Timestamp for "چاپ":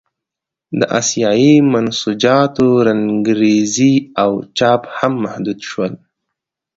4.57-4.81